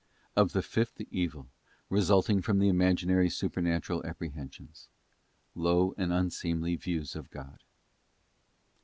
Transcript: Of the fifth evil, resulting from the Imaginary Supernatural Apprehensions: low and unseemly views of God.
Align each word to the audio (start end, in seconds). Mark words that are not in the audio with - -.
Of 0.35 0.53
the 0.53 0.63
fifth 0.63 0.99
evil, 1.11 1.47
resulting 1.87 2.41
from 2.41 2.57
the 2.57 2.69
Imaginary 2.69 3.29
Supernatural 3.29 4.03
Apprehensions: 4.03 4.87
low 5.53 5.93
and 5.95 6.11
unseemly 6.11 6.75
views 6.75 7.15
of 7.15 7.29
God. 7.29 7.59